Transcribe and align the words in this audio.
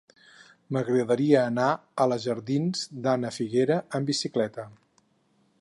M'agradaria 0.77 1.43
anar 1.51 1.67
a 2.05 2.09
la 2.13 2.19
jardins 2.25 2.83
d'Ana 3.05 3.33
Figuera 3.39 3.81
amb 4.01 4.13
bicicleta. 4.15 4.71